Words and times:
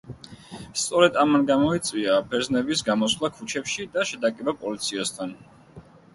სწორედ 0.83 1.19
ამან 1.23 1.45
გამოიწვია 1.51 2.15
ბერძნების 2.31 2.81
გამოსვლა 2.89 3.31
ქუჩებში 3.37 3.87
და 3.99 4.09
შეტაკება 4.15 4.57
პოლიციასთან. 4.65 5.39